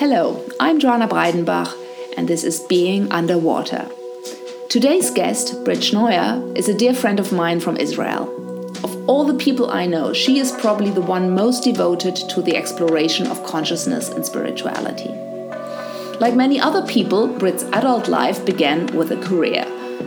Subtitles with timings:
[0.00, 1.74] Hello, I'm Joanna Breidenbach,
[2.16, 3.86] and this is Being Underwater.
[4.70, 8.24] Today's guest, Brit Schneuer, is a dear friend of mine from Israel.
[8.82, 12.56] Of all the people I know, she is probably the one most devoted to the
[12.56, 15.10] exploration of consciousness and spirituality.
[16.18, 19.66] Like many other people, Brit's adult life began with a career,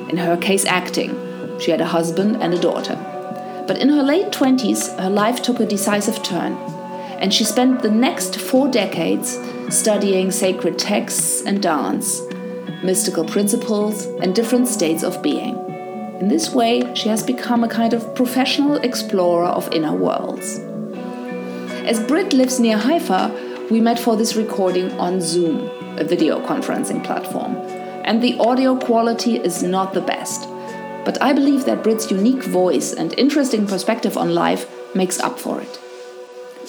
[0.10, 1.12] in her case, acting.
[1.60, 2.96] She had a husband and a daughter.
[3.68, 6.54] But in her late 20s, her life took a decisive turn,
[7.21, 9.38] and she spent the next four decades
[9.74, 12.22] studying sacred texts and dance,
[12.84, 15.55] mystical principles, and different states of being.
[16.20, 20.59] In this way, she has become a kind of professional explorer of inner worlds.
[21.86, 27.03] As Brit lives near Haifa, we met for this recording on Zoom, a video conferencing
[27.03, 27.55] platform.
[28.05, 30.48] And the audio quality is not the best.
[31.03, 35.59] But I believe that Brit's unique voice and interesting perspective on life makes up for
[35.59, 35.80] it.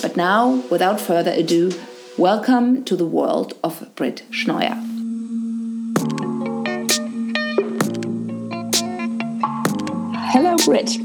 [0.01, 1.73] But now, without further ado,
[2.19, 4.77] Welcome to the world of Brit Schneuer.
[10.31, 10.97] Hello, Brit.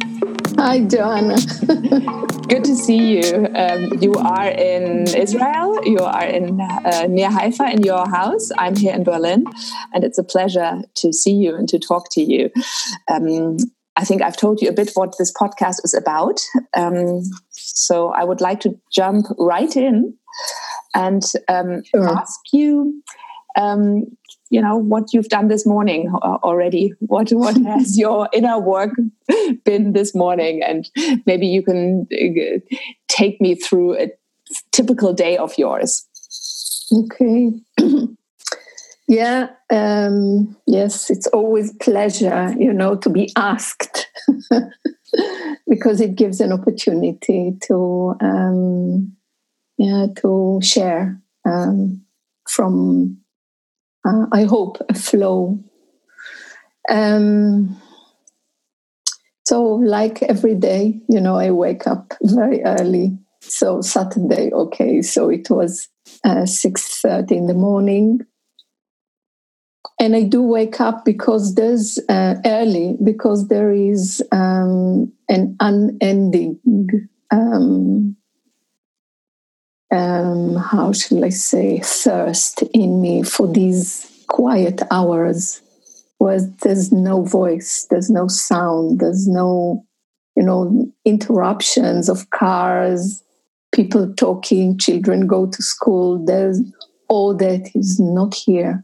[0.60, 1.38] Hi, Joanna.
[2.48, 3.48] Good to see you.
[3.56, 5.84] Um, you are in Israel.
[5.84, 8.52] You are in uh, near Haifa in your house.
[8.60, 9.46] I'm here in Berlin,
[9.96, 12.52] and it's a pleasure to see you and to talk to you.
[13.08, 13.58] Um,
[13.96, 16.40] I think I've told you a bit what this podcast is about.
[16.78, 20.14] Um, so I would like to jump right in
[20.94, 22.10] and um, sure.
[22.10, 23.02] ask you,
[23.56, 24.06] um,
[24.50, 26.94] you know, what you've done this morning already.
[27.00, 28.92] What what has your inner work
[29.64, 30.90] been this morning, and
[31.26, 32.76] maybe you can uh,
[33.08, 34.12] take me through a
[34.72, 36.06] typical day of yours.
[36.92, 37.52] Okay.
[39.08, 39.50] yeah.
[39.72, 44.08] Um, yes, it's always pleasure, you know, to be asked.
[45.68, 49.16] because it gives an opportunity to um,
[49.80, 52.06] yeah, to share um,
[52.48, 53.18] from,
[54.06, 55.64] uh, I hope, a flow.
[56.90, 57.82] Um,
[59.46, 63.18] so, like every day, you know, I wake up very early.
[63.42, 65.88] So Saturday, okay, so it was
[66.26, 68.20] uh, six thirty in the morning,
[70.00, 76.60] and I do wake up because there's uh, early because there is um, an unending
[77.32, 78.18] um,
[79.92, 85.62] um, how shall I say, thirst in me for these quiet hours
[86.20, 89.86] where there's no voice, there's no sound, there's no,
[90.36, 93.24] you know, interruptions of cars,
[93.72, 96.24] people talking, children go to school.
[96.24, 96.62] There's
[97.08, 98.84] all that is not here.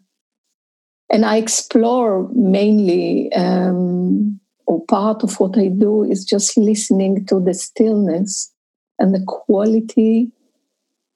[1.11, 7.39] And I explore mainly, um, or part of what I do is just listening to
[7.39, 8.51] the stillness
[8.97, 10.31] and the quality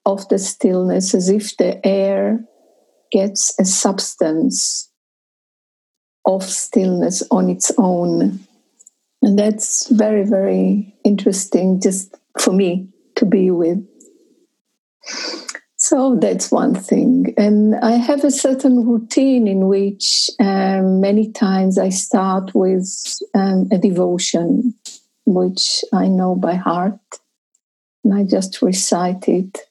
[0.10, 2.44] of the stillness as if the air
[3.12, 4.92] gets a substance
[6.26, 8.40] of stillness on its own.
[9.22, 13.86] And that's very, very interesting just for me to be with.
[15.76, 17.34] So that's one thing.
[17.38, 22.90] And I have a certain routine in which um, many times I start with
[23.36, 24.74] um, a devotion,
[25.26, 27.00] which I know by heart.
[28.04, 29.69] And I just recite it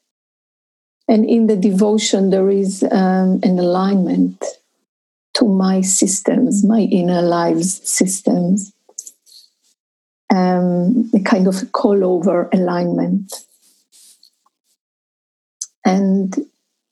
[1.08, 4.44] and in the devotion, there is um, an alignment
[5.34, 8.72] to my systems, my inner lives systems,
[10.34, 13.32] um, a kind of call over alignment.
[15.84, 16.34] And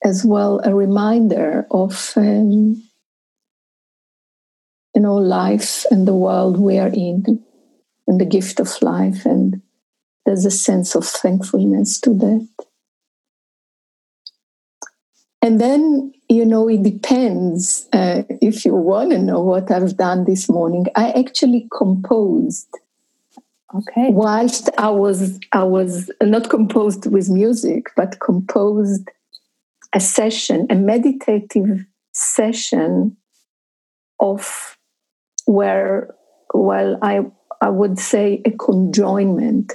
[0.03, 2.83] as well, a reminder of um,
[4.95, 7.45] you know life and the world we are in,
[8.07, 9.61] and the gift of life, and
[10.25, 12.66] there's a sense of thankfulness to that.
[15.47, 17.89] And then, you know, it depends.
[17.93, 22.67] Uh, if you want to know what I've done this morning, I actually composed.
[23.73, 24.11] Okay.
[24.11, 29.09] Whilst I was, I was not composed with music, but composed
[29.95, 33.17] a session, a meditative session
[34.19, 34.77] of
[35.45, 36.13] where,
[36.55, 37.21] well, I,
[37.61, 39.75] I would say a conjoinment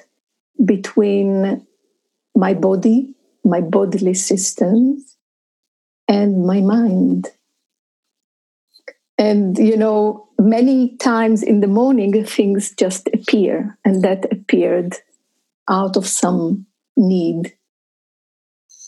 [0.66, 1.66] between
[2.36, 3.16] my body,
[3.46, 5.12] my bodily systems,
[6.12, 7.30] and my mind.
[9.18, 14.96] And, you know, many times in the morning, things just appear, and that appeared
[15.70, 16.66] out of some
[16.98, 17.54] need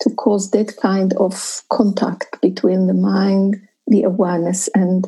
[0.02, 3.56] to cause that kind of contact between the mind,
[3.88, 5.08] the awareness, and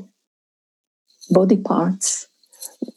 [1.32, 2.28] body parts.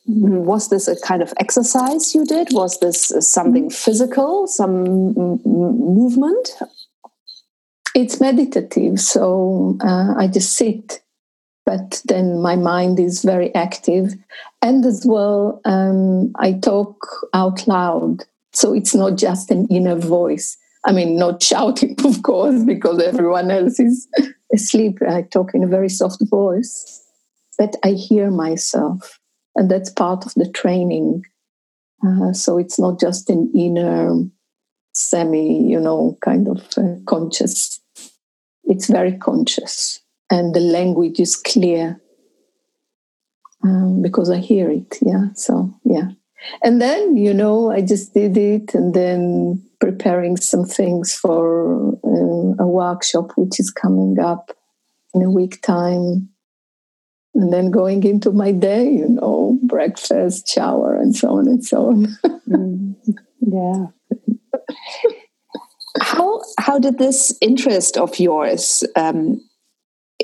[0.06, 2.48] Was this a kind of exercise you did?
[2.52, 3.74] Was this something mm.
[3.74, 4.84] physical, some
[5.44, 6.56] movement?
[8.00, 9.00] It's meditative.
[9.00, 11.00] So uh, I just sit,
[11.66, 14.14] but then my mind is very active.
[14.62, 16.96] And as well, um, I talk
[17.34, 18.24] out loud.
[18.52, 20.56] So it's not just an inner voice.
[20.84, 24.08] I mean, not shouting, of course, because everyone else is
[24.54, 24.98] asleep.
[25.08, 27.04] I talk in a very soft voice,
[27.58, 29.18] but I hear myself.
[29.54, 31.24] And that's part of the training.
[32.06, 34.14] Uh, so it's not just an inner,
[34.94, 37.77] semi, you know, kind of uh, conscious
[38.68, 40.00] it's very conscious
[40.30, 42.00] and the language is clear
[43.64, 44.98] um, because I hear it.
[45.00, 45.32] Yeah.
[45.34, 46.08] So, yeah.
[46.62, 52.62] And then, you know, I just did it and then preparing some things for uh,
[52.62, 54.56] a workshop which is coming up
[55.14, 56.28] in a week time.
[57.34, 61.86] And then going into my day, you know, breakfast, shower, and so on and so
[61.88, 62.06] on.
[62.48, 62.94] mm.
[63.40, 63.86] Yeah
[66.00, 69.40] how how did this interest of yours um,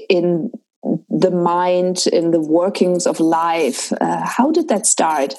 [0.08, 0.50] in
[1.08, 5.34] the mind in the workings of life uh, how did that start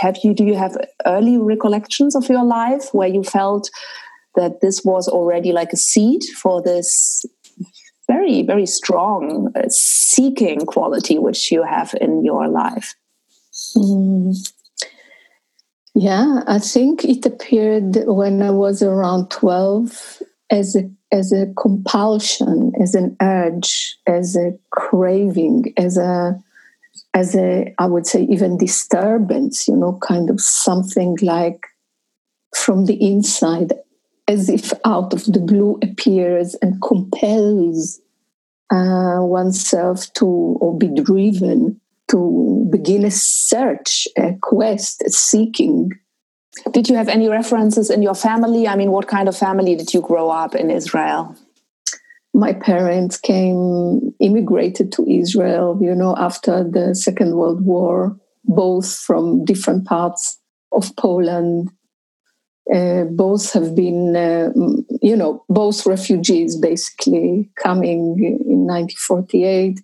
[0.00, 0.76] have you do you have
[1.06, 3.70] early recollections of your life where you felt
[4.36, 7.26] that this was already like a seed for this
[8.06, 12.94] very very strong uh, seeking quality which you have in your life
[13.76, 14.34] mm.
[16.00, 22.72] Yeah, I think it appeared when I was around 12 as a, as a compulsion,
[22.80, 26.40] as an urge, as a craving, as a
[27.14, 31.66] as a I would say even disturbance, you know, kind of something like
[32.54, 33.72] from the inside,
[34.28, 38.00] as if out of the blue appears and compels
[38.70, 45.90] uh, oneself to or be driven to begin a search, a quest, a seeking.
[46.72, 48.66] Did you have any references in your family?
[48.66, 51.36] I mean, what kind of family did you grow up in Israel?
[52.34, 59.44] My parents came, immigrated to Israel, you know, after the Second World War, both from
[59.44, 60.38] different parts
[60.72, 61.70] of Poland.
[62.72, 64.50] Uh, both have been, uh,
[65.00, 69.80] you know, both refugees basically coming in 1948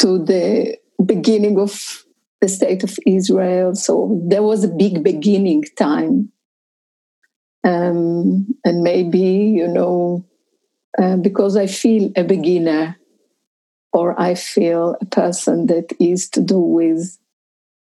[0.00, 2.04] to the beginning of
[2.40, 3.74] the state of Israel.
[3.74, 6.32] So there was a big beginning time.
[7.64, 10.24] Um, and maybe, you know,
[11.00, 12.96] uh, because I feel a beginner
[13.92, 17.18] or I feel a person that is to do with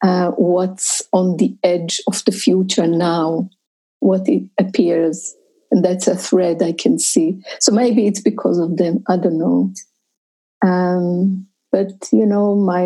[0.03, 3.50] uh, what's on the edge of the future now,
[4.00, 5.35] what it appears.
[5.71, 7.41] And that's a thread I can see.
[7.59, 9.03] So maybe it's because of them.
[9.07, 9.73] I don't know.
[10.65, 12.86] Um, but you know my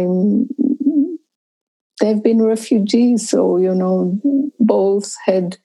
[1.99, 4.19] they've been refugees so you know
[4.59, 5.57] both had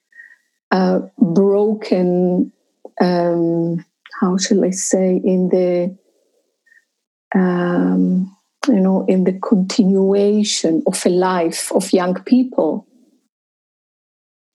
[0.69, 2.51] uh, broken
[3.01, 3.83] um,
[4.21, 5.97] how shall i say in the
[7.33, 8.31] um,
[8.67, 12.87] you know in the continuation of a life of young people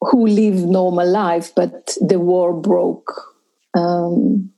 [0.00, 3.12] who live normal life but the war broke
[3.74, 4.50] um,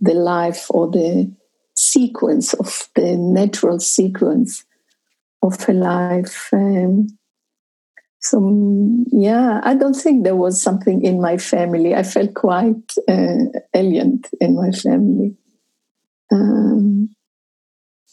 [0.00, 1.34] the life or the
[1.76, 4.64] sequence of the natural sequence
[5.42, 6.48] of a life.
[6.52, 7.08] Um,
[8.20, 11.94] so yeah, I don't think there was something in my family.
[11.94, 15.36] I felt quite uh, alien in my family.
[16.32, 17.10] Um,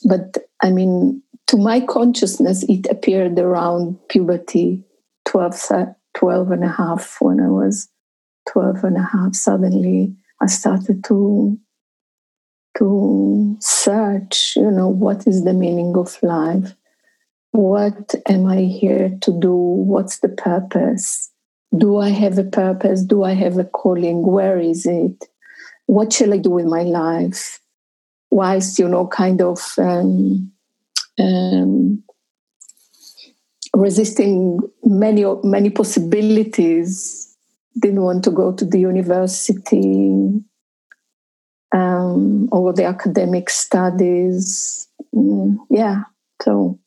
[0.06, 4.84] but I mean, to my consciousness, it appeared around puberty,
[5.26, 5.72] 12,
[6.14, 7.90] 12 and a half, when I was
[8.50, 9.36] 12 and a half.
[9.36, 11.58] Suddenly, I started to
[12.78, 16.74] to search, you know, what is the meaning of life?
[17.52, 19.54] What am I here to do?
[19.54, 21.32] What's the purpose?
[21.78, 23.04] Do I have a purpose?
[23.04, 24.26] Do I have a calling?
[24.26, 25.26] Where is it?
[25.86, 27.60] What shall I do with my life?
[28.32, 30.52] Whilst, you know, kind of um,
[31.20, 32.04] um,
[33.76, 37.30] resisting many many possibilities.
[37.80, 40.42] Didn't want to go to the university
[41.74, 44.88] um, or the academic studies.
[45.14, 46.04] Mm, yeah,
[46.42, 46.80] so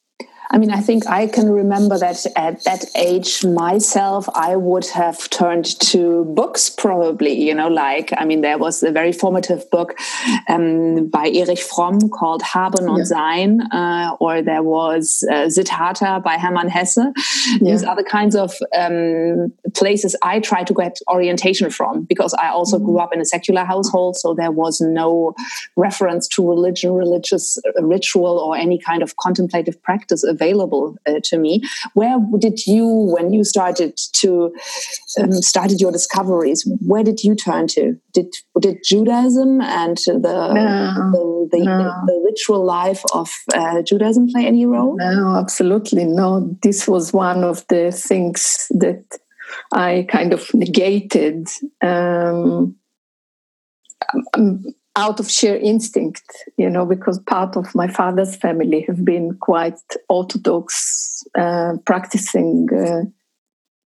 [0.50, 5.28] I mean, I think I can remember that at that age myself, I would have
[5.30, 9.98] turned to books probably, you know, like, I mean, there was a very formative book
[10.48, 13.04] um, by Erich Fromm called Haben und yeah.
[13.04, 16.98] Sein, uh, or there was uh, Siddhartha by Hermann Hesse.
[17.60, 17.72] Yeah.
[17.72, 22.50] These are the kinds of um, places I try to get orientation from because I
[22.50, 24.16] also grew up in a secular household.
[24.16, 25.34] So there was no
[25.74, 31.38] reference to religion, religious uh, ritual, or any kind of contemplative practice available uh, to
[31.38, 31.52] me.
[31.94, 34.52] Where did you, when you started to
[35.20, 37.84] um, started your discoveries, where did you turn to?
[38.12, 38.28] Did
[38.60, 41.92] did Judaism and the no, the, the, no.
[42.06, 44.96] the, ritual life of uh, Judaism play any role?
[44.96, 46.56] No, absolutely no.
[46.62, 49.04] This was one of the things that
[49.72, 51.48] I kind of negated.
[51.82, 52.76] Um,
[54.34, 54.64] um
[54.96, 56.24] out of sheer instinct,
[56.56, 63.02] you know, because part of my father's family have been quite orthodox, uh, practicing uh,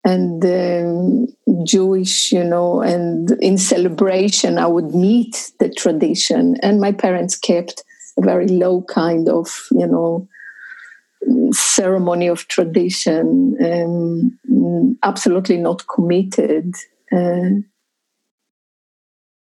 [0.03, 1.27] and um,
[1.65, 6.55] Jewish, you know, and in celebration, I would meet the tradition.
[6.63, 7.83] And my parents kept
[8.17, 10.27] a very low kind of, you know,
[11.51, 16.73] ceremony of tradition, um, absolutely not committed.
[17.11, 17.61] Uh,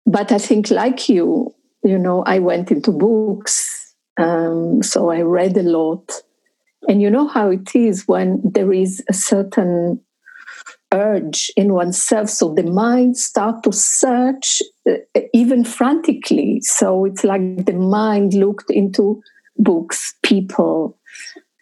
[0.10, 5.56] but I think, like you, you know, I went into books, um, so I read
[5.56, 6.12] a lot.
[6.88, 10.02] And you know how it is when there is a certain
[10.92, 16.62] urge in oneself, so the mind start to search uh, even frantically.
[16.62, 19.22] So it's like the mind looked into
[19.58, 20.98] books, people.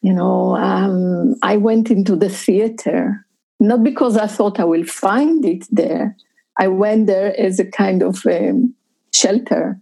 [0.01, 3.27] You know, um, I went into the theater
[3.59, 6.15] not because I thought I will find it there,
[6.59, 8.73] I went there as a kind of um,
[9.13, 9.79] shelter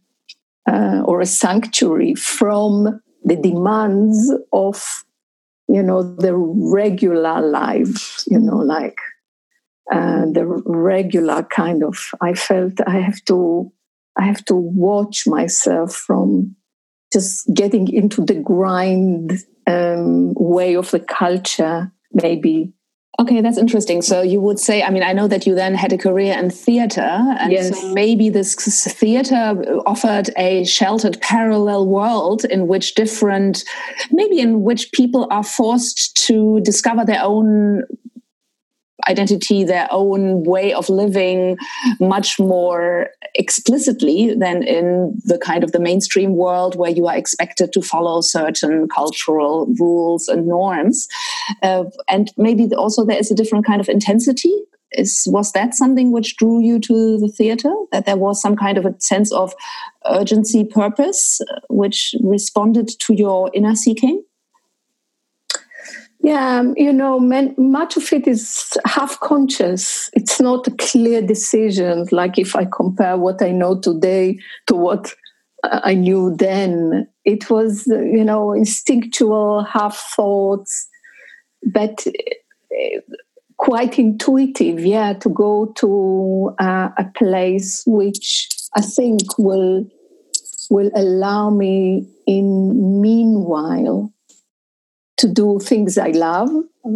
[0.69, 4.83] uh, or a sanctuary from the demands of,
[5.67, 8.97] you know, the regular life, you know, like
[9.91, 11.97] uh, the regular kind of.
[12.21, 13.71] I felt I have to,
[14.17, 16.55] I have to watch myself from
[17.13, 22.73] just getting into the grind um, way of the culture, maybe
[23.17, 24.01] Okay, that's interesting.
[24.01, 26.49] So you would say, I mean, I know that you then had a career in
[26.49, 27.79] theater, and yes.
[27.79, 33.63] so maybe this theater offered a sheltered parallel world in which different,
[34.11, 37.83] maybe in which people are forced to discover their own
[39.07, 41.57] identity, their own way of living
[41.99, 47.73] much more explicitly than in the kind of the mainstream world where you are expected
[47.73, 51.07] to follow certain cultural rules and norms.
[51.61, 54.53] Uh, and maybe also there is a different kind of intensity.
[54.91, 57.73] Is was that something which drew you to the theater?
[57.91, 59.53] That there was some kind of a sense of
[60.05, 64.23] urgency purpose uh, which responded to your inner seeking
[66.25, 70.09] yeah, um, you know, much of it is half conscious.
[70.13, 72.07] It's not a clear decision.
[72.11, 75.13] Like if I compare what I know today to what
[75.63, 80.87] I knew then, it was, you know, instinctual, half thoughts,
[81.63, 82.99] but uh,
[83.57, 84.83] quite intuitive.
[84.83, 89.85] Yeah, to go to uh, a place which I think will
[90.71, 94.11] will allow me in meanwhile
[95.17, 96.49] to do things I love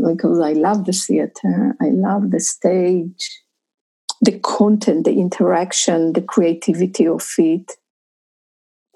[0.07, 3.41] because I love the theater, I love the stage,
[4.21, 7.71] the content, the interaction, the creativity of it.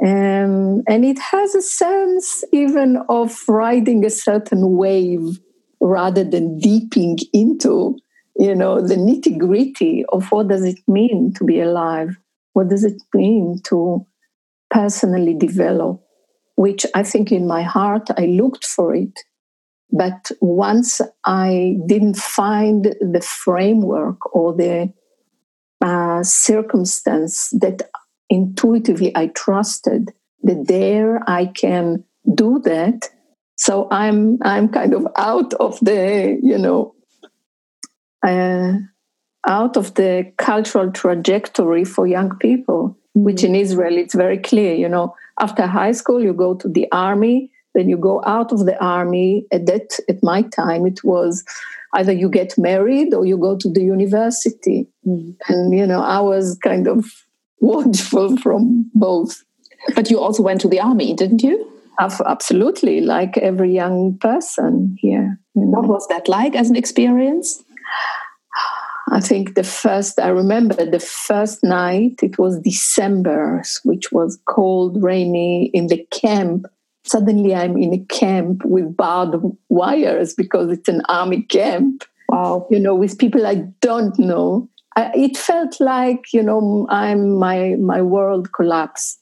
[0.03, 5.39] Um, and it has a sense even of riding a certain wave
[5.79, 7.97] rather than deeping into
[8.37, 12.17] you know the nitty gritty of what does it mean to be alive
[12.53, 14.05] what does it mean to
[14.71, 16.02] personally develop
[16.55, 19.19] which I think in my heart I looked for it.
[19.91, 24.91] But once I didn't find the framework or the
[25.81, 27.83] uh, circumstance that
[28.29, 30.11] intuitively I trusted,
[30.43, 33.09] that there I can do that.
[33.55, 36.95] So I'm I'm kind of out of the you know
[38.25, 38.73] uh,
[39.45, 43.55] out of the cultural trajectory for young people, which mm-hmm.
[43.55, 44.73] in Israel it's very clear.
[44.73, 48.65] You know, after high school, you go to the army, then you go out of
[48.65, 49.45] the army.
[49.51, 51.43] At that, at my time, it was
[51.93, 54.87] either you get married or you go to the university.
[55.07, 55.35] Mm.
[55.47, 57.05] And you know, I was kind of
[57.59, 59.43] watchful from both.
[59.95, 61.69] But you also went to the army, didn't you?
[61.99, 65.39] Absolutely, like every young person here.
[65.55, 65.79] You know.
[65.79, 67.63] What was that like as an experience?
[69.09, 75.03] I think the first, I remember the first night, it was December, which was cold,
[75.03, 76.67] rainy in the camp.
[77.03, 82.05] Suddenly I'm in a camp with barbed wires because it's an army camp.
[82.29, 82.65] Wow.
[82.71, 84.69] You know, with people I don't know.
[84.95, 89.19] I, it felt like, you know, I'm my my world collapsed.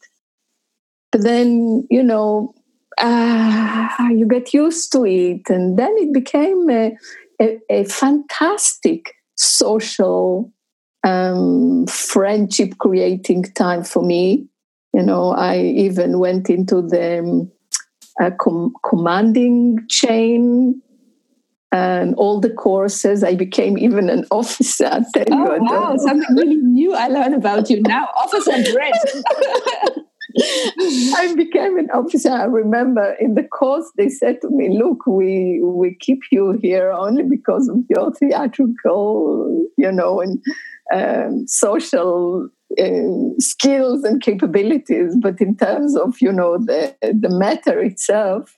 [1.12, 2.54] But then, you know,
[3.00, 5.50] uh, you get used to it.
[5.50, 6.96] And then it became a,
[7.42, 10.52] a, a fantastic social
[11.04, 14.48] um, friendship creating time for me.
[14.94, 17.52] You know, I even went into the um,
[18.20, 20.82] a com- commanding chain
[21.72, 23.24] and all the courses.
[23.24, 25.00] I became even an officer.
[25.14, 28.10] Tell oh, you, wow, something really new I learn about you now.
[28.16, 30.06] Officer Brit.
[31.18, 32.30] I became an officer.
[32.32, 36.92] I remember in the course they said to me, "Look, we we keep you here
[36.92, 40.42] only because of your theatrical, you know, and
[40.94, 45.16] um, social uh, skills and capabilities.
[45.22, 48.58] But in terms of you know the the matter itself,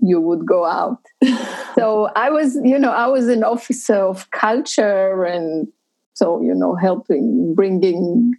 [0.00, 1.00] you would go out.
[1.74, 5.68] so I was, you know, I was an officer of culture and
[6.14, 8.32] so, you know, helping bringing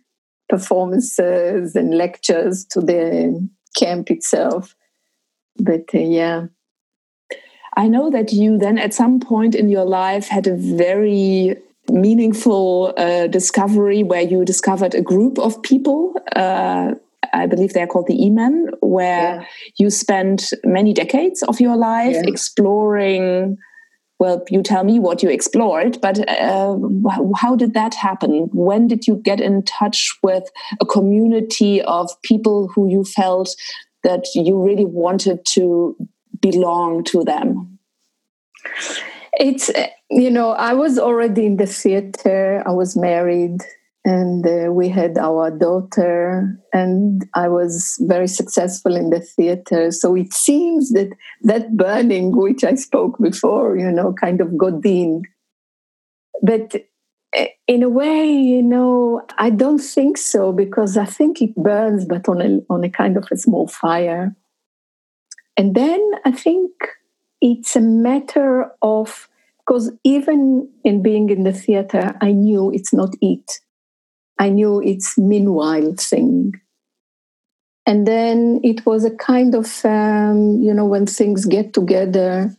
[0.52, 4.76] performances and lectures to the camp itself.
[5.58, 6.46] But uh, yeah.
[7.76, 11.56] I know that you then at some point in your life had a very
[11.90, 16.92] meaningful uh, discovery where you discovered a group of people uh,
[17.34, 19.46] I believe they're called the Emin, where yeah.
[19.78, 22.24] you spent many decades of your life yeah.
[22.26, 23.58] exploring.
[24.22, 26.78] Well, you tell me what you explored, but uh,
[27.38, 28.50] how did that happen?
[28.54, 30.44] When did you get in touch with
[30.80, 33.50] a community of people who you felt
[34.04, 35.96] that you really wanted to
[36.40, 37.80] belong to them?
[39.34, 39.72] It's,
[40.12, 43.58] you know, I was already in the theater, I was married
[44.04, 49.92] and uh, we had our daughter and i was very successful in the theater.
[49.92, 51.10] So it seems that
[51.44, 55.24] that burning which i spoke before you know kind of got in.
[56.42, 56.76] But
[57.38, 62.06] uh, in a way you know i don't think so because i think it burns
[62.06, 64.36] but on a on a kind of a small fire.
[65.58, 66.72] And then i think
[67.40, 69.28] it's a matter of
[69.60, 73.60] because even in being in the theater i knew it's not it
[74.42, 76.60] I knew it's meanwhile thing.
[77.86, 82.52] And then it was a kind of, um, you know, when things get together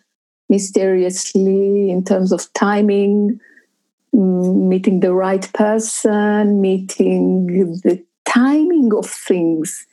[0.48, 3.40] mysteriously in terms of timing,
[4.14, 7.46] mm, meeting the right person, meeting
[7.82, 9.84] the timing of things,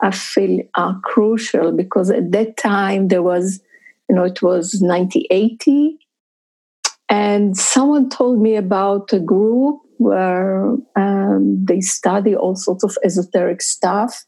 [0.00, 3.60] I feel are crucial because at that time there was,
[4.08, 6.00] you know, it was 1980.
[7.08, 13.60] And someone told me about a group where um, they study all sorts of esoteric
[13.60, 14.24] stuff.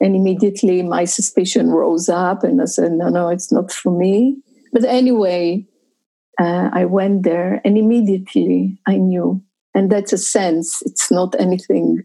[0.00, 4.38] And immediately my suspicion rose up, and I said, No, no, it's not for me.
[4.72, 5.66] But anyway,
[6.40, 9.42] uh, I went there, and immediately I knew.
[9.74, 12.02] And that's a sense, it's not anything,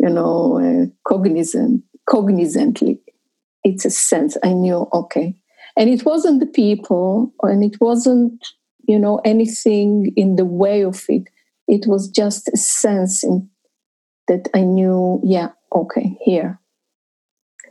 [0.00, 2.98] you know, uh, cognizant, cognizantly.
[3.64, 4.36] It's a sense.
[4.42, 5.34] I knew, okay.
[5.76, 8.44] And it wasn't the people, and it wasn't,
[8.88, 11.28] you know, anything in the way of it
[11.68, 13.48] it was just a sense in,
[14.26, 16.60] that I knew, yeah, okay, here.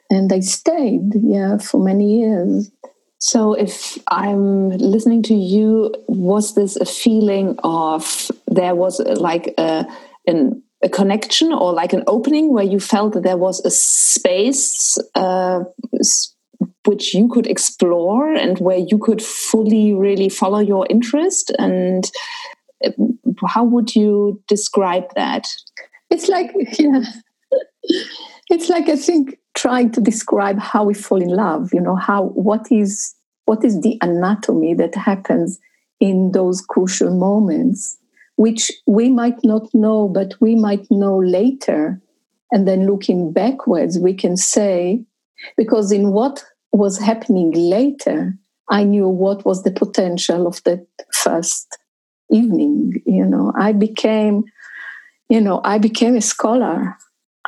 [0.10, 2.72] And I stayed, yeah, for many years.
[3.20, 9.86] So, if I'm listening to you, was this a feeling of there was like a,
[10.28, 15.00] an, a connection or like an opening where you felt that there was a space
[15.16, 15.64] uh,
[16.86, 22.12] which you could explore and where you could fully really follow your interest and
[23.46, 25.48] how would you describe that?
[26.10, 27.04] It's like, yeah,
[28.50, 31.74] it's like I think trying to describe how we fall in love.
[31.74, 35.60] You know, how what is what is the anatomy that happens
[36.00, 37.98] in those crucial moments,
[38.36, 42.02] which we might not know, but we might know later.
[42.52, 45.04] And then looking backwards, we can say,
[45.58, 48.38] because in what was happening later,
[48.70, 51.78] I knew what was the potential of that first
[52.32, 53.52] evening you know.
[53.58, 54.44] I became
[55.30, 56.98] you know i became a scholar.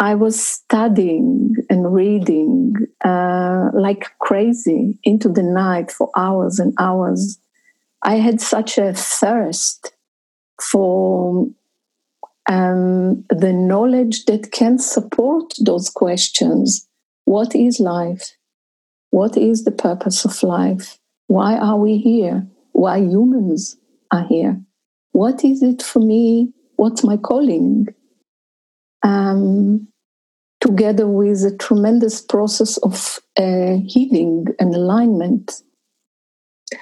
[0.02, 7.38] I was studying and reading uh, like crazy into the night for hours and hours.
[8.02, 9.92] I had such a thirst
[10.72, 11.48] for
[12.50, 16.88] um, the knowledge that can support those questions.
[17.26, 18.38] What is life?
[19.12, 20.98] What is the purpose of life?
[21.28, 22.48] Why are we here?
[22.72, 23.76] Why humans
[24.13, 24.62] are here
[25.12, 26.54] what is it for me?
[26.76, 27.88] What's my calling?
[29.04, 29.88] Um,
[30.62, 35.62] together with a tremendous process of uh, healing and alignment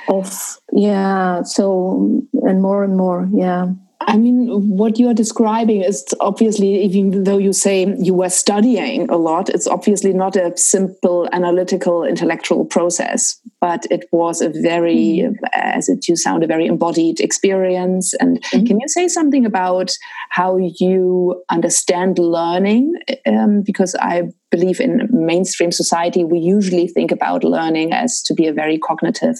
[0.09, 3.67] of yeah so and more and more yeah
[4.07, 9.09] I mean, what you are describing is obviously, even though you say you were studying
[9.09, 15.23] a lot, it's obviously not a simple analytical intellectual process but it was a very,
[15.25, 15.35] mm.
[15.53, 18.13] as it you sound, a very embodied experience.
[18.15, 18.67] And mm.
[18.67, 19.91] can you say something about
[20.29, 22.93] how you understand learning?
[23.25, 28.47] Um, because I believe in mainstream society, we usually think about learning as to be
[28.47, 29.37] a very cognitive,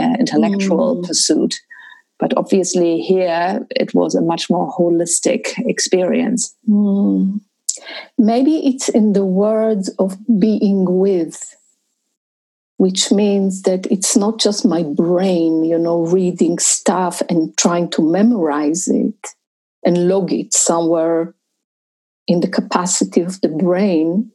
[0.00, 1.06] uh, intellectual mm.
[1.06, 1.60] pursuit.
[2.20, 6.54] But obviously, here it was a much more holistic experience.
[6.68, 7.40] Mm.
[8.18, 11.56] Maybe it's in the words of being with,
[12.76, 18.02] which means that it's not just my brain, you know, reading stuff and trying to
[18.02, 19.28] memorize it
[19.82, 21.34] and log it somewhere
[22.26, 24.30] in the capacity of the brain,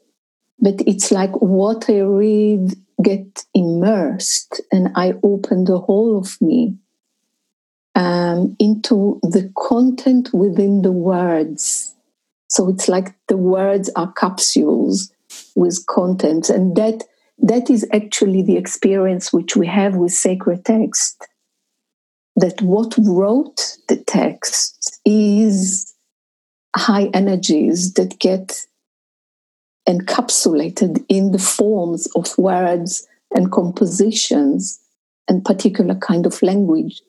[0.59, 6.75] but it's like what I read get immersed and I open the whole of me
[7.95, 11.95] um, into the content within the words
[12.55, 15.11] so it's like the words are capsules
[15.55, 17.03] with contents, And that
[17.37, 21.27] that is actually the experience which we have with sacred text.
[22.37, 25.93] That what wrote the text is
[26.75, 28.65] high energies that get
[29.87, 33.05] encapsulated in the forms of words
[33.35, 34.79] and compositions
[35.27, 37.01] and particular kind of language.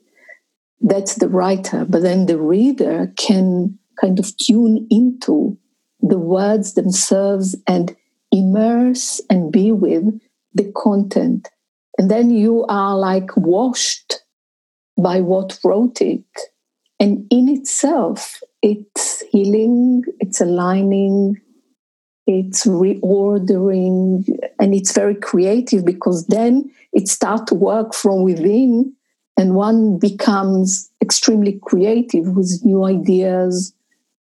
[0.80, 5.58] That's the writer, but then the reader can kind of tune into
[6.00, 7.96] the words themselves and
[8.30, 10.20] immerse and be with
[10.54, 11.48] the content.
[11.98, 14.22] And then you are like washed
[14.98, 16.24] by what wrote it.
[16.98, 21.40] And in itself, it's healing, it's aligning,
[22.26, 24.26] it's reordering,
[24.58, 28.95] and it's very creative because then it starts to work from within
[29.36, 33.72] and one becomes extremely creative with new ideas,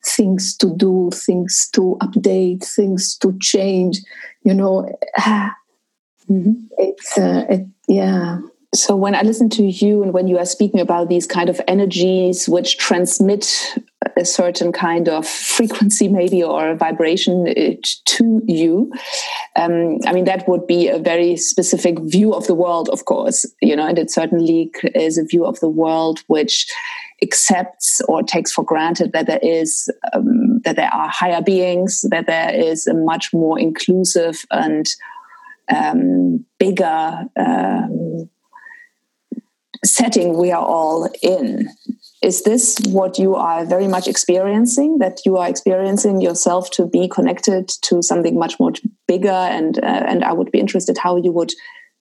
[0.04, 4.00] things to do, things to update, things to change.
[4.42, 6.52] You know, mm-hmm.
[6.78, 8.38] it's uh, it, yeah.
[8.74, 11.60] So when I listen to you and when you are speaking about these kind of
[11.68, 13.78] energies which transmit
[14.16, 18.92] a certain kind of frequency, maybe or vibration uh, to you,
[19.56, 23.46] um, I mean that would be a very specific view of the world, of course.
[23.60, 26.66] You know, and it certainly is a view of the world which
[27.22, 32.26] accepts or takes for granted that there is um, that there are higher beings, that
[32.26, 34.86] there is a much more inclusive and
[35.74, 38.28] um, bigger um,
[39.84, 41.68] setting we are all in.
[42.24, 44.98] Is this what you are very much experiencing?
[44.98, 48.72] That you are experiencing yourself to be connected to something much more
[49.06, 51.52] bigger, and uh, and I would be interested how you would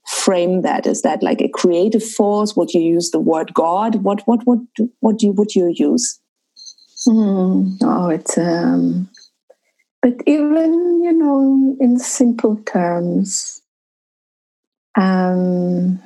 [0.08, 0.86] frame that?
[0.86, 2.56] Is that like a creative force?
[2.56, 4.04] Would you use the word God?
[4.04, 4.66] What what would
[5.00, 6.20] what do you would you use?
[7.08, 9.10] Mm, oh, it's um,
[10.02, 13.62] but even you know in simple terms,
[14.96, 16.02] um,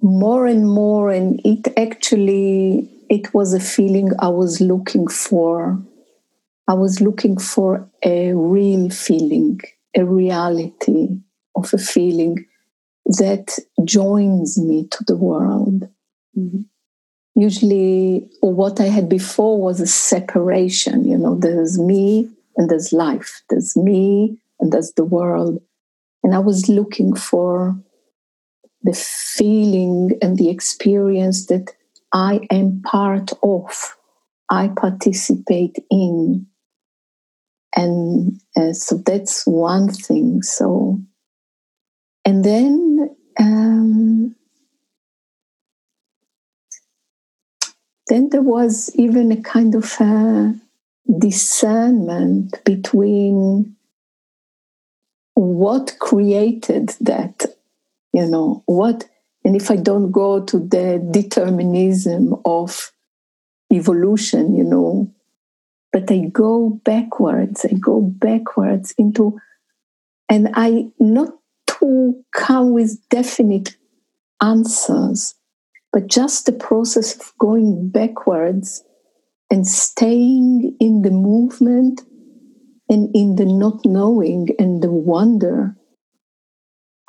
[0.00, 5.80] more and more, and it actually it was a feeling I was looking for.
[6.66, 9.60] I was looking for a real feeling,
[9.96, 11.08] a reality
[11.56, 12.44] of a feeling
[13.06, 15.88] that joins me to the world.
[16.36, 16.62] Mm-hmm.
[17.34, 21.06] Usually, what I had before was a separation.
[21.06, 25.62] You know, there's me and there's life, there's me and there's the world.
[26.22, 27.78] And I was looking for
[28.82, 31.72] the feeling and the experience that
[32.12, 33.96] I am part of,
[34.50, 36.46] I participate in.
[37.76, 40.42] And uh, so that's one thing.
[40.42, 41.00] So
[42.24, 44.34] and then um,
[48.08, 50.54] then there was even a kind of a
[51.18, 53.76] discernment between
[55.34, 57.46] what created that,
[58.18, 59.06] you know, what,
[59.44, 62.92] and if I don't go to the determinism of
[63.72, 65.12] evolution, you know,
[65.92, 69.38] but I go backwards, I go backwards into,
[70.28, 71.30] and I not
[71.78, 73.76] to come with definite
[74.42, 75.34] answers,
[75.92, 78.82] but just the process of going backwards
[79.50, 82.02] and staying in the movement
[82.88, 85.77] and in the not knowing and the wonder.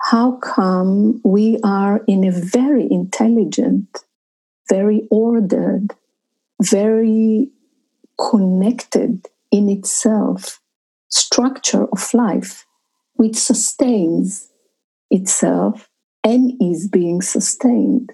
[0.10, 4.06] How come we are in a very intelligent,
[4.68, 5.94] very ordered,
[6.60, 7.52] very
[8.18, 10.62] connected in itself
[11.10, 12.66] structure of life,
[13.18, 14.50] which sustains
[15.12, 15.88] itself
[16.24, 18.12] and is being sustained.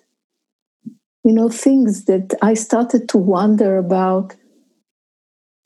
[1.24, 4.36] You know, things that I started to wonder about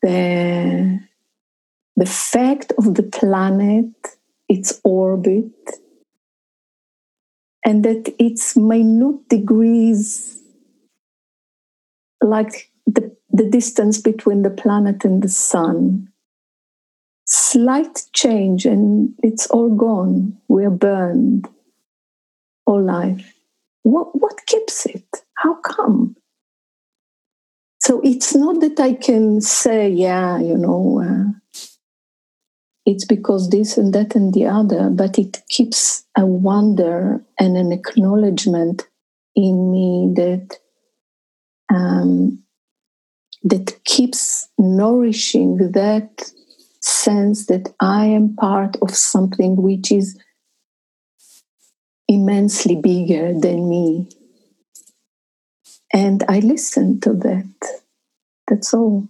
[0.00, 1.00] the,
[1.96, 3.88] the fact of the planet,
[4.48, 5.79] its orbit,
[7.64, 10.40] and that it's minute degrees
[12.22, 16.08] like the, the distance between the planet and the sun.
[17.26, 20.36] Slight change and it's all gone.
[20.48, 21.48] We're burned.
[22.66, 23.34] All life.
[23.82, 25.04] What what keeps it?
[25.34, 26.16] How come?
[27.80, 31.60] So it's not that i can say yeah you know uh,
[32.90, 37.72] it's because this and that and the other, but it keeps a wonder and an
[37.72, 38.88] acknowledgement
[39.36, 40.58] in me that
[41.72, 42.42] um,
[43.44, 46.30] that keeps nourishing that
[46.80, 50.18] sense that I am part of something which is
[52.08, 54.08] immensely bigger than me.
[55.92, 57.54] And I listen to that.
[58.48, 59.08] That's all.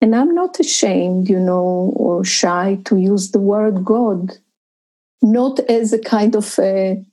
[0.00, 4.38] And I'm not ashamed, you know, or shy to use the word God,
[5.22, 7.04] not as a kind of a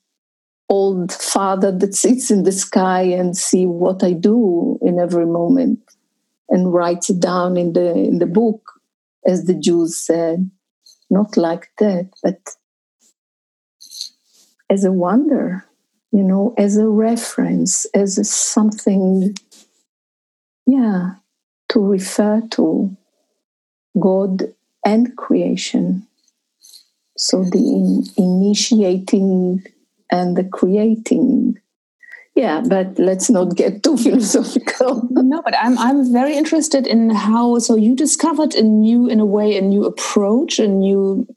[0.69, 5.79] old father that sits in the sky and see what I do in every moment
[6.49, 8.61] and writes it down in the in the book,
[9.25, 10.49] as the Jews said.
[11.09, 12.39] Not like that, but
[14.69, 15.63] as a wonder,
[16.11, 19.35] you know, as a reference, as a something,
[20.65, 21.15] yeah,
[21.75, 22.95] to refer to
[23.99, 24.53] God
[24.85, 26.07] and creation.
[27.17, 29.63] So the in, initiating
[30.09, 31.59] and the creating.
[32.33, 35.07] Yeah, but let's not get too philosophical.
[35.11, 39.25] no, but I'm I'm very interested in how so you discovered a new in a
[39.25, 41.27] way a new approach, a new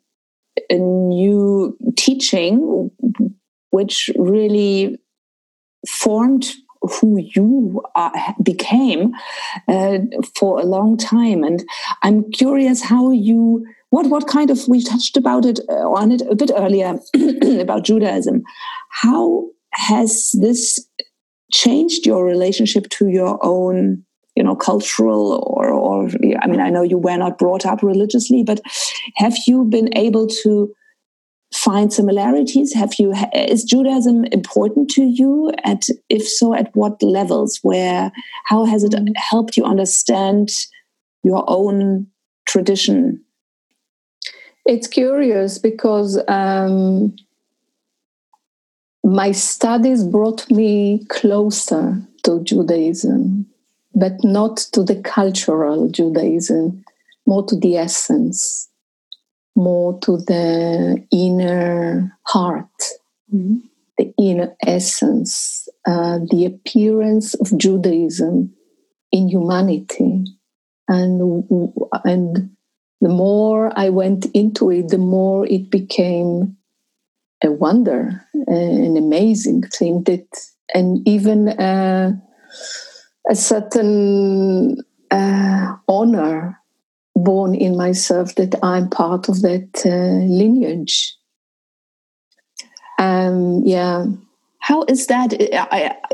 [0.70, 2.90] a new teaching
[3.70, 4.98] which really
[5.88, 6.53] formed
[6.88, 9.12] who you are, became
[9.68, 9.98] uh,
[10.35, 11.44] for a long time.
[11.44, 11.64] And
[12.03, 16.22] I'm curious how you what what kind of we touched about it uh, on it
[16.31, 16.98] a bit earlier
[17.61, 18.42] about Judaism.
[18.90, 20.79] How has this
[21.53, 24.05] changed your relationship to your own
[24.37, 26.09] you know cultural or or
[26.42, 28.61] i mean i know you were not brought up religiously but
[29.16, 30.72] have you been able to
[31.68, 32.72] find similarities?
[32.72, 35.52] Have you is Judaism important to you?
[35.64, 37.61] At if so, at what levels?
[37.62, 38.11] Where
[38.44, 39.12] how has it mm-hmm.
[39.16, 40.48] helped you understand
[41.22, 42.07] your own
[42.46, 43.22] tradition?
[44.64, 47.14] It's curious because um,
[49.04, 53.46] my studies brought me closer to Judaism,
[53.94, 56.83] but not to the cultural Judaism,
[57.26, 58.68] more to the essence
[59.59, 62.79] more to the inner heart,
[63.35, 63.57] mm-hmm.
[63.99, 68.55] the inner essence, uh, the appearance of Judaism
[69.11, 70.25] in humanity.
[70.87, 71.44] And,
[72.05, 72.51] and
[73.01, 76.57] the more I went into it, the more it became
[77.42, 80.27] a wonder, an amazing thing that,
[80.73, 82.12] and even uh,
[83.29, 84.77] a certain
[85.11, 86.59] uh, honor
[87.22, 91.14] born in myself that I'm part of that uh, lineage.
[92.98, 94.07] Um, yeah.
[94.61, 95.33] How is that?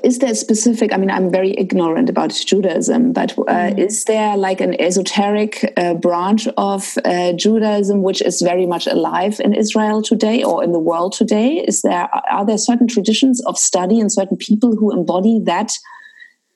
[0.04, 0.92] Is there specific?
[0.92, 3.78] I mean, I'm very ignorant about Judaism, but uh, mm.
[3.78, 9.40] is there like an esoteric uh, branch of uh, Judaism which is very much alive
[9.40, 11.64] in Israel today or in the world today?
[11.66, 15.72] Is there are there certain traditions of study and certain people who embody that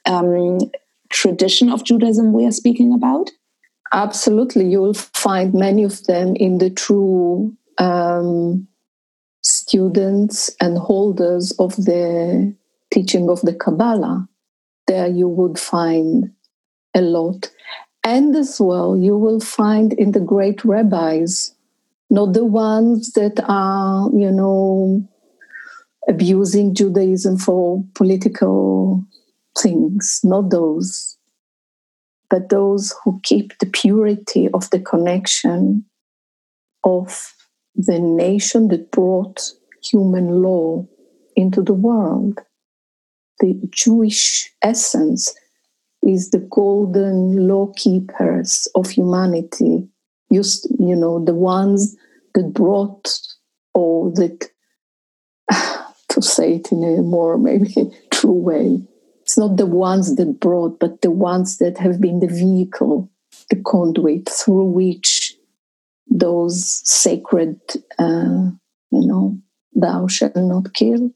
[0.06, 0.58] um,
[1.08, 3.30] tradition of Judaism we are speaking about?
[3.92, 8.68] Absolutely, you will find many of them in the true um,
[9.42, 12.54] students and holders of the
[12.92, 14.28] teaching of the Kabbalah.
[14.86, 16.32] There you would find
[16.94, 17.50] a lot.
[18.04, 21.54] And as well, you will find in the great rabbis,
[22.10, 25.06] not the ones that are, you know,
[26.08, 29.04] abusing Judaism for political
[29.58, 31.17] things, not those
[32.30, 35.84] but those who keep the purity of the connection
[36.84, 37.34] of
[37.74, 40.86] the nation that brought human law
[41.36, 42.40] into the world.
[43.40, 45.32] The Jewish essence
[46.02, 49.88] is the golden law keepers of humanity.
[50.32, 51.96] Just, you know, the ones
[52.34, 53.08] that brought
[53.74, 54.50] or that,
[56.08, 57.74] to say it in a more maybe
[58.10, 58.80] true way,
[59.38, 63.08] not the ones that brought, but the ones that have been the vehicle,
[63.50, 65.34] the conduit through which
[66.10, 67.60] those sacred,
[67.98, 68.50] uh,
[68.90, 69.38] you know,
[69.74, 71.10] thou shalt not kill,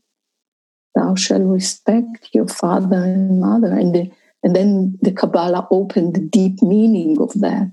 [0.95, 4.11] thou shalt respect your father and mother, and the,
[4.43, 7.73] and then the Kabbalah opened the deep meaning of that.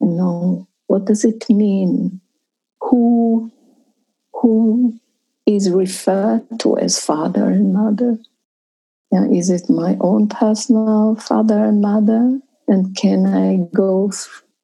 [0.00, 2.20] You know, what does it mean?
[2.80, 3.50] Who
[4.34, 4.98] who
[5.46, 8.18] is referred to as father and mother?
[9.12, 12.38] Is it my own personal father and mother?
[12.68, 14.12] And can I go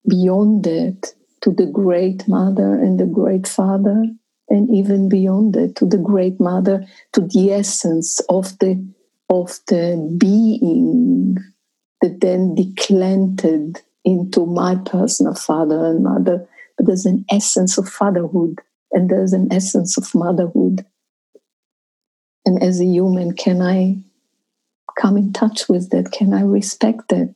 [0.08, 4.04] beyond that to the great mother and the great father?
[4.48, 8.86] And even beyond that to the great mother, to the essence of the
[9.28, 11.36] of the being
[12.00, 16.46] that then declanted into my personal father and mother.
[16.76, 18.60] But there's an essence of fatherhood
[18.92, 20.86] and there's an essence of motherhood.
[22.44, 24.04] And as a human, can I
[24.96, 26.10] come in touch with that?
[26.10, 27.34] Can I respect that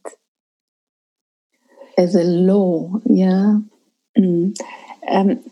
[1.96, 3.00] as a law?
[3.04, 3.58] Yeah.
[4.18, 4.56] Mm.
[5.08, 5.44] Um,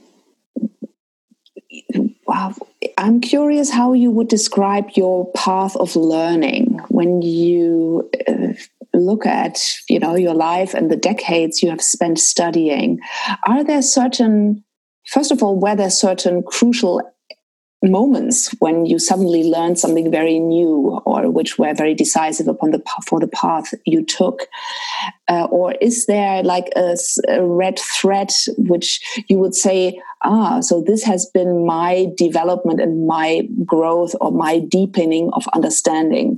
[2.26, 2.54] wow.
[2.96, 8.52] I'm curious how you would describe your path of learning when you uh,
[8.94, 12.98] look at you know your life and the decades you have spent studying.
[13.46, 14.64] Are there certain,
[15.06, 17.02] first of all, were there certain crucial
[17.82, 22.82] moments when you suddenly learned something very new or which were very decisive upon the
[23.06, 24.48] for the path you took.
[25.28, 26.96] Uh, or is there like a,
[27.28, 33.06] a, red thread which you would say ah so this has been my development and
[33.06, 36.36] my growth or my deepening of understanding.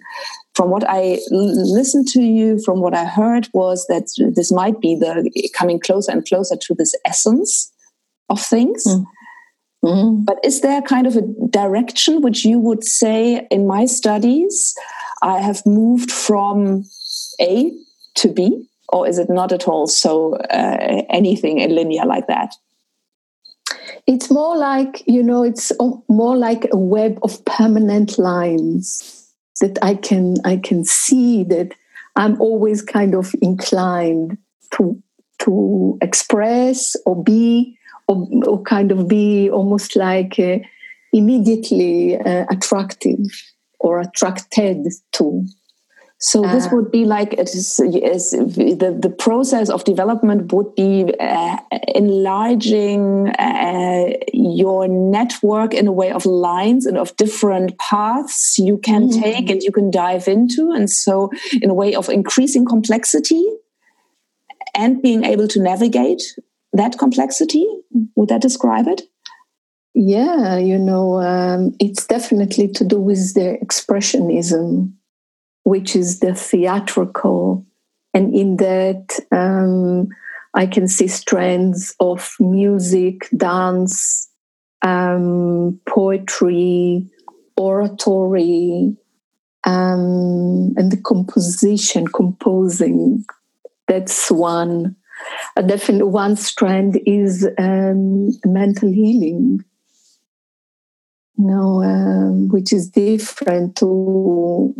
[0.54, 4.94] From what i listened to you from what i heard was that this might be
[4.94, 7.72] the coming closer and closer to this essence
[8.28, 8.84] of things.
[8.86, 9.06] Mm
[9.84, 10.24] Mm.
[10.24, 14.74] But is there kind of a direction which you would say in my studies,
[15.22, 16.84] I have moved from
[17.40, 17.72] A
[18.16, 18.66] to B?
[18.92, 22.54] Or is it not at all so uh, anything in linear like that?
[24.06, 25.70] It's more like, you know, it's
[26.08, 29.16] more like a web of permanent lines
[29.60, 31.74] that I can I can see that
[32.16, 34.38] I'm always kind of inclined
[34.72, 35.00] to
[35.40, 37.78] to express or be
[38.10, 40.58] or, or kind of be almost like uh,
[41.12, 43.18] immediately uh, attractive
[43.78, 45.46] or attracted to.
[46.22, 50.74] So this uh, would be like it is, is, the the process of development would
[50.74, 51.56] be uh,
[51.94, 59.08] enlarging uh, your network in a way of lines and of different paths you can
[59.08, 59.22] mm-hmm.
[59.22, 61.30] take and you can dive into, and so
[61.62, 63.46] in a way of increasing complexity
[64.74, 66.22] and being able to navigate
[66.72, 67.66] that complexity?
[68.16, 69.02] Would that describe it?
[69.94, 74.92] Yeah, you know, um, it's definitely to do with the expressionism,
[75.64, 77.66] which is the theatrical.
[78.14, 80.08] And in that, um,
[80.54, 84.28] I can see strands of music, dance,
[84.82, 87.06] um, poetry,
[87.56, 88.96] oratory,
[89.64, 93.24] um, and the composition, composing.
[93.86, 94.96] That's one
[95.56, 99.64] a definite one strand is um, mental healing.
[101.38, 104.74] You know um, which is different to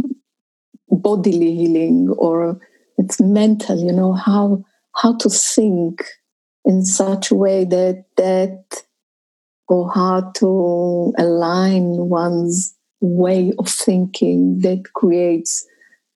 [0.91, 2.61] bodily healing or
[2.99, 4.63] it's mental you know how
[4.95, 6.05] how to think
[6.65, 8.65] in such a way that that
[9.69, 15.67] or how to align one's way of thinking that creates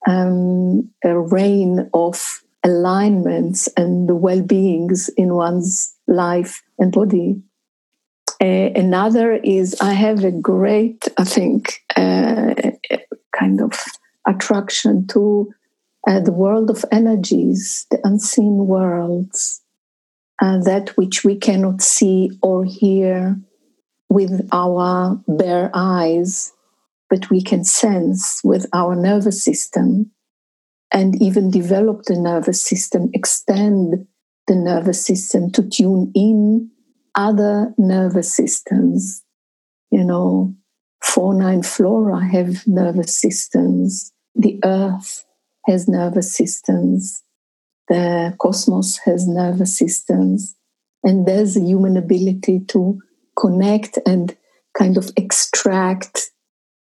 [0.07, 7.41] um, a rain of alignments and the well-beings in one's life and body.
[8.41, 12.55] Uh, another is I have a great, I think, uh,
[13.39, 13.79] kind of
[14.27, 15.53] attraction to
[16.09, 19.63] uh, the world of energies, the unseen worlds,
[20.43, 23.39] uh, that which we cannot see or hear
[24.09, 26.53] with our bare eyes,
[27.09, 30.11] but we can sense with our nervous system
[30.93, 34.07] and even develop the nervous system, extend
[34.47, 36.71] the nervous system to tune in
[37.15, 39.23] other nervous systems.
[39.91, 40.55] You know,
[41.03, 44.13] fauna and flora have nervous systems.
[44.35, 45.25] The earth
[45.67, 47.23] has nervous systems.
[47.89, 50.57] The cosmos has nervous systems.
[51.03, 52.99] And there's a human ability to
[53.39, 54.37] connect and
[54.77, 56.31] kind of extract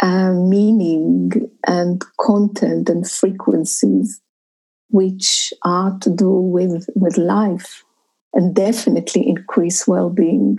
[0.04, 1.32] uh, meaning
[1.66, 4.20] and content and frequencies
[4.90, 7.82] which are to do with, with life
[8.34, 10.58] and definitely increase well-being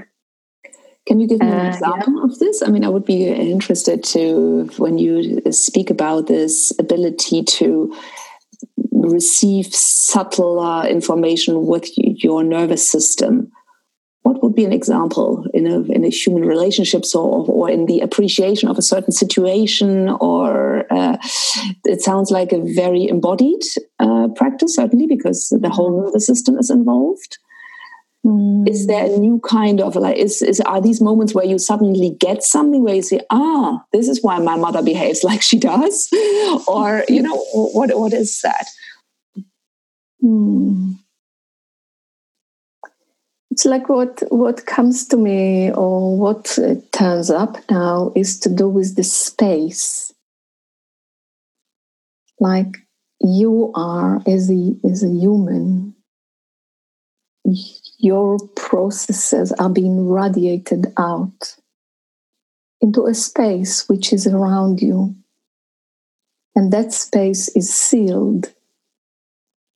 [1.07, 2.23] can you give me an uh, example yeah.
[2.23, 2.63] of this?
[2.63, 7.95] I mean, I would be interested to, when you speak about this ability to
[8.91, 13.51] receive subtler information with your nervous system
[14.25, 17.99] what would be an example in a in a human relationship or or in the
[18.01, 21.15] appreciation of a certain situation or uh,
[21.83, 23.63] it sounds like a very embodied
[23.99, 27.37] uh, practice certainly because the whole nervous system is involved
[28.25, 28.31] mm.
[28.31, 28.67] mm.
[28.67, 32.17] is there a new kind of like is, is are these moments where you suddenly
[32.19, 36.09] get something where you say ah this is why my mother behaves like she does
[36.67, 38.65] or you know what what is that
[40.19, 40.93] hmm.
[43.55, 48.49] It's like what what comes to me or what uh, turns up now is to
[48.49, 50.13] do with the space
[52.41, 52.75] like
[53.21, 55.95] you are as a as a human
[57.99, 61.55] your processes are being radiated out
[62.81, 65.15] into a space which is around you.
[66.55, 68.53] And that space is sealed.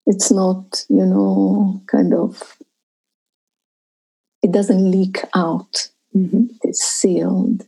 [0.06, 2.58] It's not, you know, kind of,
[4.42, 5.90] it doesn't leak out.
[6.16, 6.46] Mm-hmm.
[6.64, 7.68] It's sealed.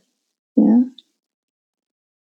[0.56, 0.82] Yeah.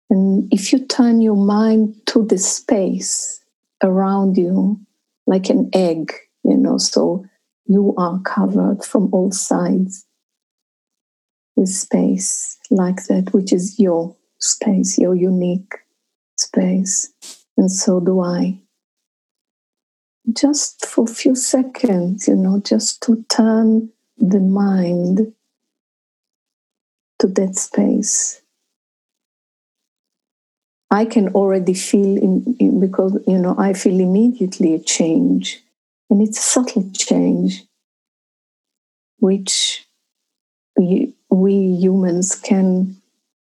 [0.09, 3.43] And if you turn your mind to the space
[3.81, 4.79] around you,
[5.25, 6.13] like an egg,
[6.43, 7.25] you know, so
[7.65, 10.05] you are covered from all sides
[11.55, 15.73] with space like that, which is your space, your unique
[16.37, 17.13] space.
[17.57, 18.59] And so do I.
[20.31, 23.89] Just for a few seconds, you know, just to turn
[24.23, 25.33] the mind
[27.19, 28.41] to that space.
[30.89, 35.61] I can already feel in, in because you know I feel immediately a change
[36.09, 37.63] and it's a subtle change,
[39.17, 39.85] which
[40.77, 42.95] we, we humans can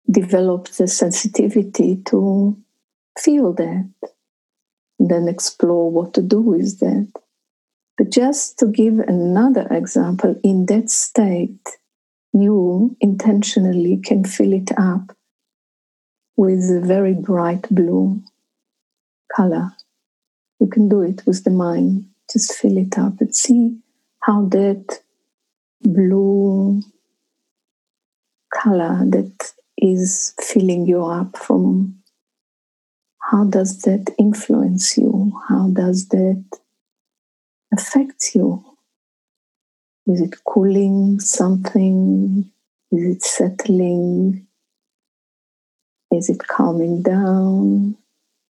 [0.09, 2.57] develop the sensitivity to
[3.19, 3.89] feel that,
[4.99, 7.11] and then explore what to do with that.
[8.01, 11.69] But just to give another example, in that state,
[12.33, 15.15] you intentionally can fill it up
[16.35, 18.23] with a very bright blue
[19.35, 19.73] color.
[20.59, 23.77] You can do it with the mind just fill it up and see
[24.21, 24.99] how that
[25.81, 26.81] blue
[28.51, 31.99] color that is filling you up from
[33.19, 36.43] how does that influence you how does that
[37.73, 38.63] affect you?
[40.07, 42.51] Is it cooling something?
[42.91, 44.47] Is it settling?
[46.11, 47.95] Is it calming down?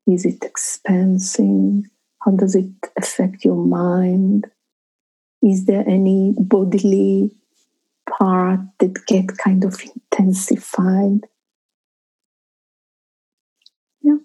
[0.06, 1.86] Is it expanding
[2.20, 4.46] how does it affect your mind?
[5.42, 7.30] Is there any bodily
[8.08, 11.26] part that get kind of intensified?
[14.02, 14.18] Yeah.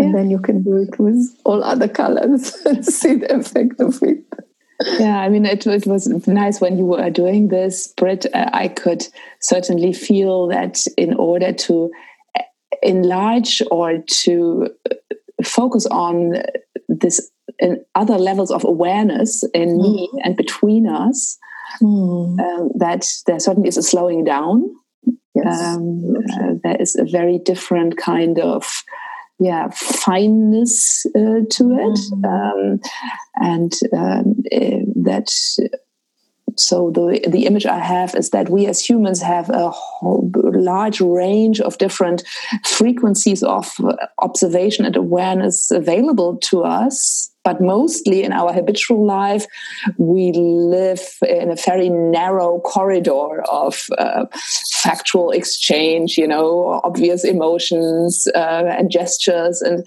[0.00, 0.16] And yeah.
[0.16, 4.24] then you can do it with all other colors and see the effect of it.
[4.98, 8.24] Yeah, I mean, it, it was nice when you were doing this, Brit.
[8.32, 9.06] Uh, I could
[9.40, 11.90] certainly feel that in order to
[12.38, 12.42] uh,
[12.82, 14.94] enlarge or to uh,
[15.44, 16.32] focus on
[16.88, 19.82] this in other levels of awareness in mm.
[19.82, 21.36] me and between us
[21.82, 22.40] mm.
[22.40, 24.64] uh, that there certainly is a slowing down
[25.34, 25.62] yes.
[25.62, 28.82] um, uh, there is a very different kind of
[29.40, 32.24] yeah fineness uh, to it mm.
[32.24, 32.80] um,
[33.36, 35.30] and um, eh, that
[36.56, 41.00] so the the image I have is that we as humans have a whole, large
[41.00, 42.22] range of different
[42.64, 43.72] frequencies of
[44.18, 49.46] observation and awareness available to us but mostly in our habitual life,
[49.98, 54.26] we live in a very narrow corridor of uh,
[54.82, 59.62] factual exchange, you know, obvious emotions uh, and gestures.
[59.62, 59.86] And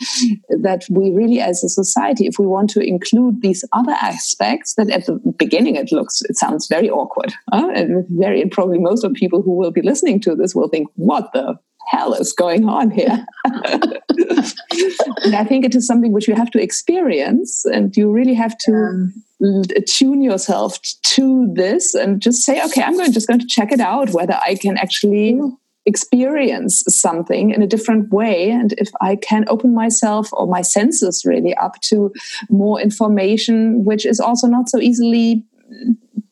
[0.61, 4.89] that we really, as a society, if we want to include these other aspects, that
[4.89, 7.33] at the beginning it looks, it sounds very awkward.
[7.51, 10.55] Uh, and very, and probably most of the people who will be listening to this
[10.55, 11.55] will think, what the
[11.93, 13.25] hell is going on here?
[13.45, 18.57] and I think it is something which you have to experience and you really have
[18.59, 19.79] to yeah.
[19.87, 23.79] tune yourself to this and just say, okay, I'm going, just going to check it
[23.79, 25.39] out whether I can actually
[25.85, 31.23] experience something in a different way and if I can open myself or my senses
[31.25, 32.13] really up to
[32.49, 35.45] more information, which is also not so easily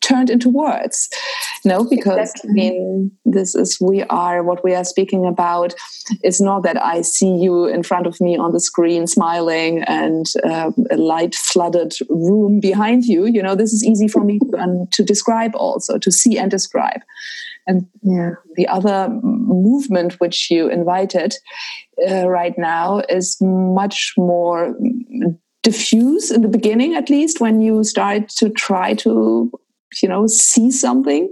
[0.01, 1.09] turned into words
[1.63, 2.49] no because exactly.
[2.49, 5.73] i mean this is we are what we are speaking about
[6.21, 10.33] it's not that i see you in front of me on the screen smiling and
[10.43, 14.57] uh, a light flooded room behind you you know this is easy for me to,
[14.57, 17.01] um, to describe also to see and describe
[17.67, 18.31] and yeah.
[18.55, 21.35] the other movement which you invited
[22.09, 24.75] uh, right now is much more
[25.63, 29.51] diffuse in the beginning at least when you start to try to
[30.01, 31.31] you know see something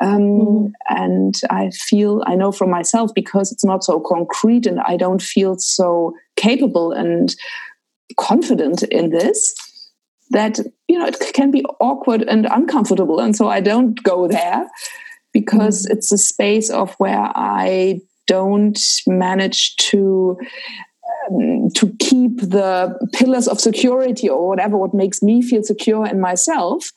[0.00, 0.72] um, mm.
[0.88, 5.22] and i feel i know from myself because it's not so concrete and i don't
[5.22, 7.36] feel so capable and
[8.16, 9.54] confident in this
[10.30, 14.66] that you know it can be awkward and uncomfortable and so i don't go there
[15.32, 15.92] because mm.
[15.92, 20.36] it's a space of where i don't manage to
[21.74, 26.90] to keep the pillars of security or whatever what makes me feel secure in myself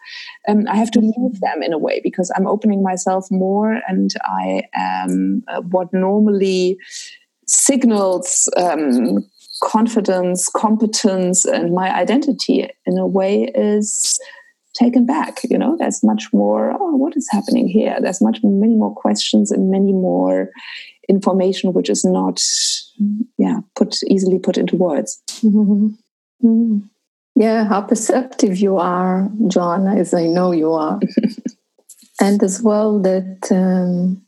[0.47, 4.13] um, i have to move them in a way because i'm opening myself more and
[4.25, 6.77] i am uh, what normally
[7.47, 9.25] signals um,
[9.61, 14.19] confidence, competence, and my identity in a way is
[14.73, 15.41] taken back.
[15.49, 17.97] You know, there's much more, oh, what is happening here?
[18.01, 20.49] There's much, many more questions and many more
[21.09, 22.41] information which is not,
[23.37, 25.21] yeah, put easily put into words.
[25.41, 25.87] Mm-hmm.
[26.43, 26.77] Mm-hmm.
[27.35, 30.99] Yeah, how perceptive you are, Joanna, as I know you are.
[32.21, 34.21] and as well that um,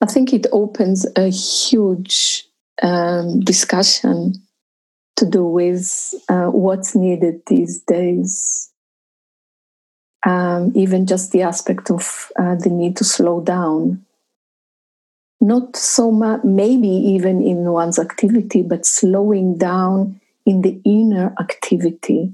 [0.00, 2.44] I think it opens a huge
[2.82, 4.34] um, discussion
[5.16, 8.70] to do with uh, what's needed these days.
[10.24, 14.04] Um, even just the aspect of uh, the need to slow down.
[15.42, 22.32] Not so much, maybe even in one's activity, but slowing down in the inner activity,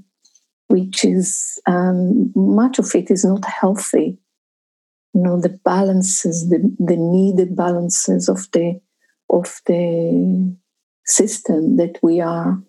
[0.67, 4.19] which is um, much of it is not healthy.
[5.15, 8.79] You know, the balances, the, the needed balances of the
[9.31, 10.55] of the
[11.05, 12.61] system that we are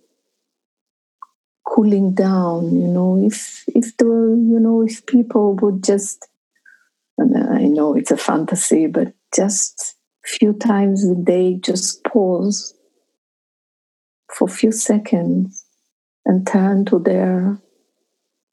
[1.71, 6.27] cooling down you know if if the you know if people would just
[7.21, 12.75] i know it's a fantasy but just few times a day just pause
[14.29, 15.65] for a few seconds
[16.25, 17.59] and turn to their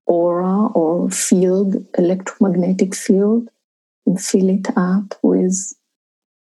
[0.05, 3.49] aura or field electromagnetic field
[4.05, 5.73] and fill it up with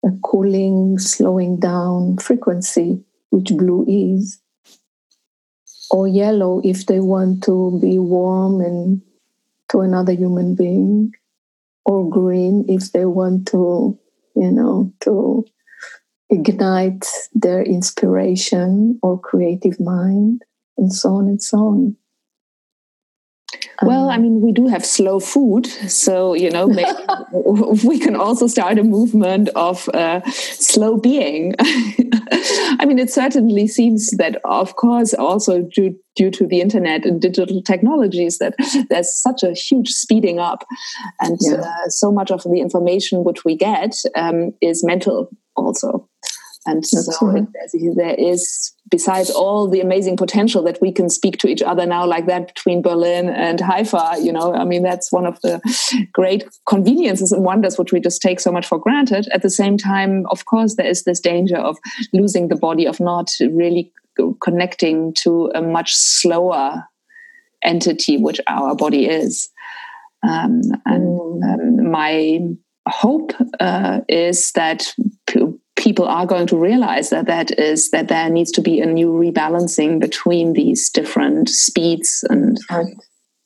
[0.06, 4.40] a cooling, slowing down frequency, which blue is,
[5.90, 9.02] or yellow if they want to be warm and
[9.72, 11.12] to another human being,
[11.86, 13.98] or green if they want to,
[14.36, 15.46] you know, to
[16.30, 20.44] ignite their inspiration or creative mind,
[20.78, 21.96] and so on and so on.
[23.82, 26.68] Well, I mean, we do have slow food, so you know,
[27.86, 31.56] we can also start a movement of uh, slow being.
[31.60, 37.22] I mean, it certainly seems that, of course, also due due to the internet and
[37.22, 38.56] digital technologies, that
[38.90, 40.66] there's such a huge speeding up,
[41.20, 41.56] and yeah.
[41.56, 46.08] uh, so much of the information which we get um, is mental also.
[46.66, 47.46] And That's so
[47.96, 52.06] there is, besides all the amazing potential that we can speak to each other now
[52.06, 55.62] like that between Berlin and Haifa, you know, I mean, that's one of the
[56.12, 59.28] great conveniences and wonders which we just take so much for granted.
[59.32, 61.78] At the same time, of course, there is this danger of
[62.14, 63.92] losing the body, of not really
[64.42, 66.84] connecting to a much slower
[67.64, 69.50] entity, which our body is.
[70.24, 71.54] Um, and mm.
[71.54, 72.40] um, my
[72.88, 74.94] hope uh, is that
[75.86, 79.12] people are going to realize that that is that there needs to be a new
[79.12, 82.58] rebalancing between these different speeds and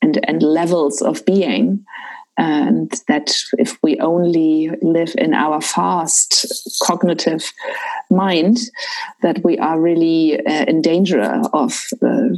[0.00, 1.84] and and levels of being.
[2.38, 6.46] And that if we only live in our fast
[6.82, 7.52] cognitive
[8.10, 8.56] mind
[9.20, 11.72] that we are really uh, in danger of
[12.02, 12.28] uh,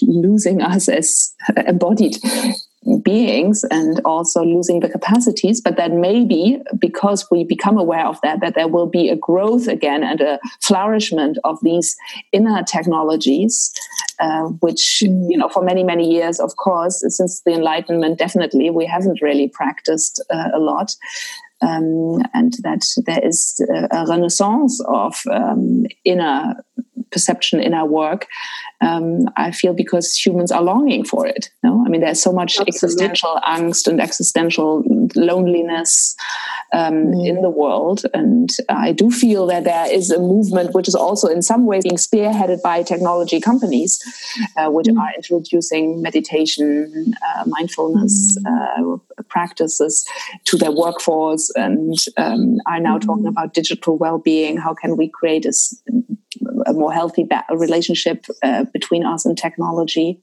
[0.00, 1.32] losing us as
[1.68, 2.16] embodied
[3.06, 8.40] beings and also losing the capacities but that maybe because we become aware of that
[8.40, 11.94] that there will be a growth again and a flourishment of these
[12.32, 13.72] inner technologies
[14.18, 15.30] uh, which mm.
[15.30, 19.48] you know for many many years of course since the enlightenment definitely we haven't really
[19.48, 20.90] practiced uh, a lot
[21.62, 26.54] um, and that there is a renaissance of um, inner
[27.10, 28.26] perception in our work
[28.80, 32.58] um, i feel because humans are longing for it no i mean there's so much
[32.58, 32.74] Absolutely.
[32.74, 34.82] existential angst and existential
[35.14, 36.16] loneliness
[36.72, 37.28] um, mm.
[37.28, 41.28] in the world and i do feel that there is a movement which is also
[41.28, 44.02] in some ways being spearheaded by technology companies
[44.56, 44.98] uh, which mm.
[44.98, 48.96] are introducing meditation uh, mindfulness mm.
[48.98, 50.06] uh, practices
[50.44, 53.30] to their workforce and um, are now talking mm.
[53.30, 55.52] about digital well-being how can we create a
[56.66, 60.20] a more healthy ba- relationship uh, between us and technology.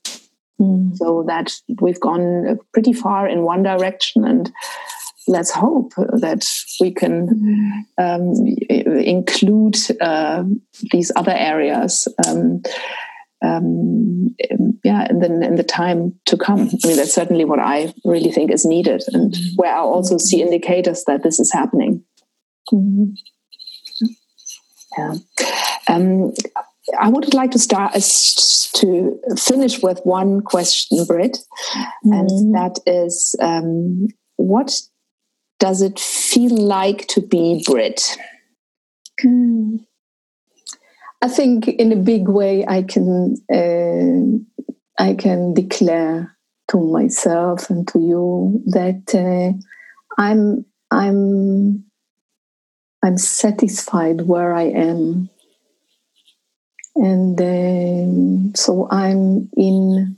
[0.62, 0.96] Mm.
[0.98, 4.52] So that we've gone pretty far in one direction, and
[5.28, 6.46] let's hope that
[6.80, 8.34] we can um,
[8.70, 10.44] include uh,
[10.92, 12.08] these other areas.
[12.28, 12.62] Um,
[13.44, 14.36] um,
[14.84, 16.62] yeah, in the, in the time to come.
[16.62, 20.42] I mean, that's certainly what I really think is needed, and where I also see
[20.42, 22.04] indicators that this is happening.
[22.72, 23.14] Mm-hmm.
[24.98, 25.14] Yeah.
[25.88, 26.34] Um,
[27.00, 31.38] I would like to start to finish with one question, Britt,
[31.76, 32.14] mm-hmm.
[32.14, 34.80] and that is, um, what
[35.60, 38.18] does it feel like to be Brit?
[39.24, 39.86] Mm.
[41.24, 46.36] I think in a big way I can uh, I can declare
[46.68, 49.58] to myself and to you that uh,
[50.22, 51.86] I'm I'm
[53.02, 55.30] I'm satisfied where I am,
[56.98, 60.18] and uh, so I'm in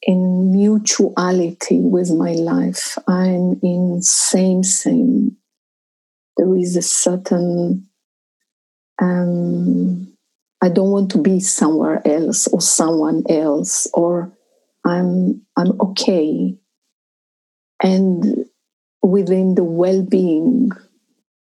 [0.00, 2.96] in mutuality with my life.
[3.06, 5.36] I'm in same same.
[6.38, 7.89] There is a certain
[9.00, 10.12] um,
[10.62, 14.32] I don't want to be somewhere else or someone else, or
[14.84, 16.56] I'm I'm okay.
[17.82, 18.44] And
[19.02, 20.70] within the well-being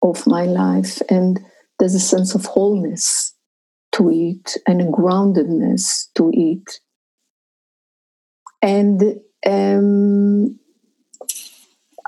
[0.03, 1.39] of my life, and
[1.79, 3.33] there's a sense of wholeness
[3.93, 6.79] to it and a groundedness to it.
[8.61, 10.59] And um,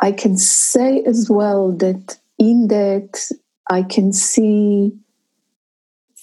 [0.01, 3.29] I can say as well that in that
[3.69, 4.91] I can see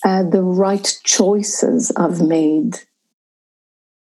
[0.04, 2.78] uh, the right choices I've made.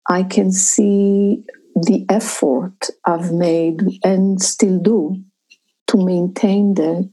[0.08, 5.22] I can see the effort I've made and still do
[5.88, 7.10] to maintain that.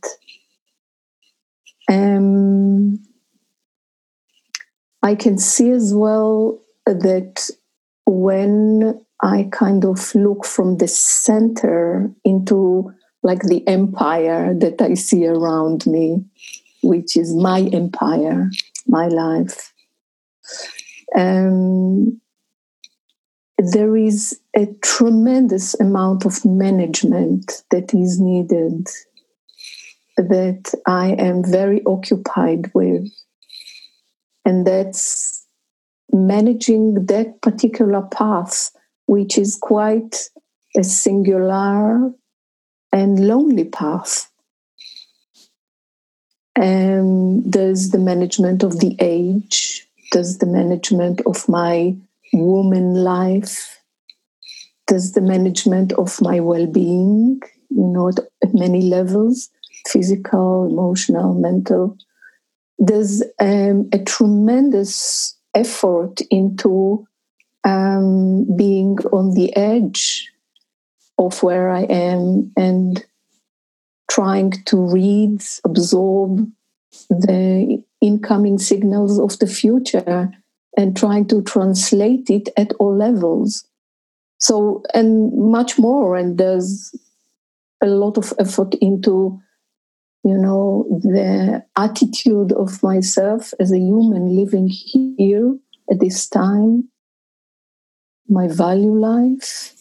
[1.89, 2.99] Um,
[5.01, 7.49] I can see as well that
[8.05, 12.91] when I kind of look from the center into
[13.23, 16.23] like the empire that I see around me,
[16.87, 18.49] which is my empire,
[18.87, 19.73] my life.
[21.15, 22.21] Um,
[23.57, 28.87] there is a tremendous amount of management that is needed
[30.17, 33.07] that I am very occupied with.
[34.45, 35.45] And that's
[36.11, 38.71] managing that particular path,
[39.07, 40.29] which is quite
[40.77, 42.11] a singular
[42.93, 44.31] and lonely path.
[46.59, 51.95] Um, there's the management of the age, there's the management of my
[52.33, 53.79] woman life,
[54.87, 59.49] there's the management of my well being, you know, at many levels
[59.87, 61.97] physical, emotional, mental.
[62.77, 67.07] There's um, a tremendous effort into
[67.63, 70.31] um, being on the edge
[71.17, 73.03] of where I am and
[74.09, 76.49] trying to read, absorb
[77.09, 80.31] the incoming signals of the future
[80.77, 83.65] and trying to translate it at all levels.
[84.39, 86.15] So, and much more.
[86.15, 86.95] And there's
[87.81, 89.39] a lot of effort into,
[90.23, 95.55] you know, the attitude of myself as a human living here
[95.91, 96.89] at this time,
[98.29, 99.73] my value life,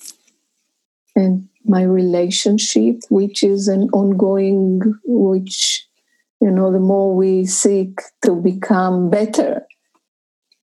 [1.17, 5.85] and my relationship, which is an ongoing, which,
[6.41, 9.67] you know, the more we seek to become better,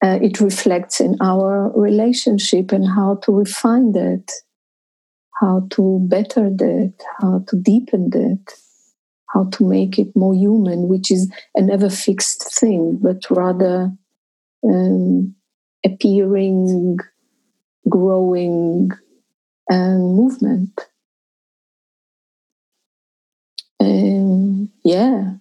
[0.04, 4.32] uh, it reflects in our relationship and how to refine that,
[5.41, 8.54] how to better that, how to deepen that,
[9.34, 13.91] how to make it more human, which is a never fixed thing, but rather
[14.64, 15.34] um,
[15.86, 16.97] appearing,
[17.89, 18.89] growing,
[19.70, 20.80] and movement.
[23.80, 25.34] Um, yeah,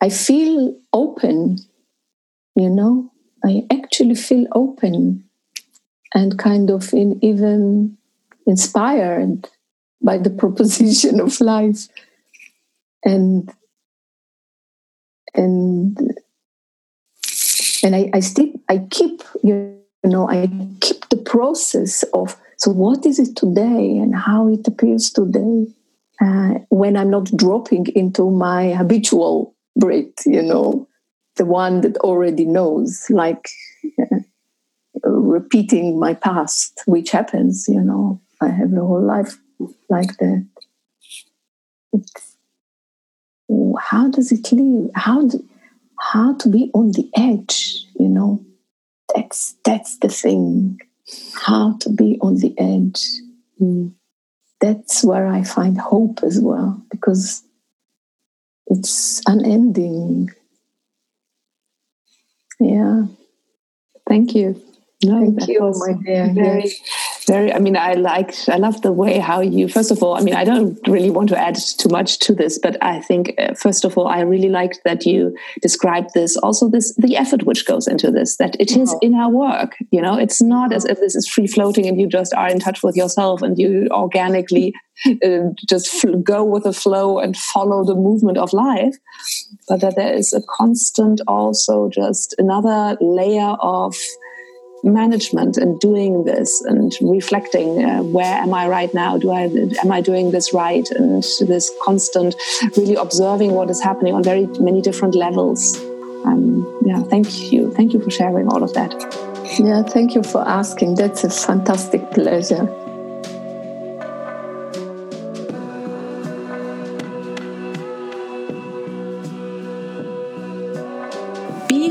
[0.00, 1.58] I feel open,
[2.54, 3.10] you know,
[3.44, 5.24] I actually feel open
[6.14, 7.96] and kind of in, even
[8.46, 9.48] inspired
[10.02, 11.88] by the proposition of life
[13.04, 13.52] and
[15.34, 15.98] and
[17.82, 20.48] and I, I still I keep you know I
[20.80, 25.66] keep the process of so what is it today and how it appears today
[26.20, 30.88] uh, when I'm not dropping into my habitual Britt, you know,
[31.36, 33.48] the one that already knows, like
[34.02, 34.16] uh,
[35.04, 39.36] repeating my past, which happens, you know, I have a whole life
[39.90, 40.46] like that.
[41.92, 42.36] It's,
[43.78, 44.90] how does it live?
[44.94, 45.46] How do,
[46.00, 48.42] how to be on the edge, you know?
[49.14, 50.80] That's that's the thing.
[51.46, 53.06] How to be on the edge.
[53.60, 53.92] Mm
[54.60, 57.42] that's where I find hope as well, because
[58.66, 60.30] it's unending.
[62.58, 63.04] Yeah.
[64.08, 64.60] Thank you.
[65.04, 66.32] No, Thank you, my dear.
[66.34, 66.72] Very,
[67.26, 70.20] very i mean i like i love the way how you first of all i
[70.20, 73.52] mean i don't really want to add too much to this but i think uh,
[73.54, 77.66] first of all i really liked that you described this also this the effort which
[77.66, 78.98] goes into this that it is oh.
[79.02, 82.06] in our work you know it's not as if this is free floating and you
[82.06, 84.74] just are in touch with yourself and you organically
[85.24, 88.94] uh, just go with the flow and follow the movement of life
[89.68, 93.96] but that there is a constant also just another layer of
[94.86, 99.18] management and doing this and reflecting uh, where am i right now?
[99.18, 99.42] Do i
[99.84, 100.88] am i doing this right?
[100.92, 102.36] And this constant
[102.76, 105.76] really observing what is happening on very many different levels.
[106.24, 107.72] Um, yeah thank you.
[107.72, 108.92] Thank you for sharing all of that.
[109.58, 110.94] Yeah thank you for asking.
[110.94, 112.85] That's a fantastic pleasure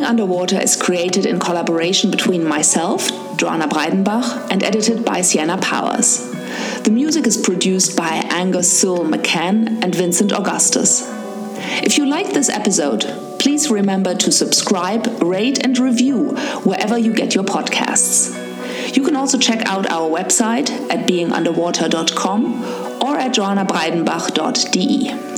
[0.06, 6.32] Underwater is created in collaboration between myself, Joanna Breidenbach, and edited by Sienna Powers.
[6.84, 11.04] The music is produced by Angus Sewell McCann and Vincent Augustus.
[11.84, 13.04] If you like this episode,
[13.40, 18.34] please remember to subscribe, rate, and review wherever you get your podcasts.
[18.96, 22.64] You can also check out our website at beingunderwater.com
[23.04, 25.35] or at joannabreidenbach.de.